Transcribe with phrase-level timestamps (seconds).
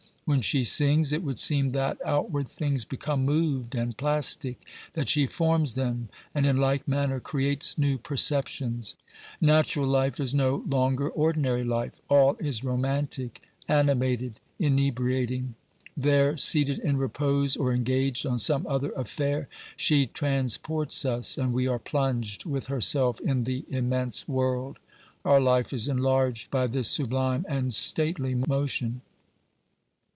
[0.25, 4.61] When she sings it would seem that outward things become moved and plastic,
[4.93, 8.95] that she forms them and in like manner creates new perceptions.
[9.41, 15.55] Natural life is no longer ordinary life; all is romantic, animated, inebriating.
[15.97, 21.67] There, seated in repose or engaged on some other affair, she transports us and we
[21.67, 24.79] are plunged with herself in the immense world;
[25.25, 29.01] our life is enlarged by this sublime and stately motion.